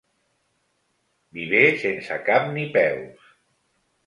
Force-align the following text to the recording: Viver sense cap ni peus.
Viver 1.39 1.61
sense 1.83 2.19
cap 2.31 2.49
ni 2.57 2.65
peus. 2.79 3.31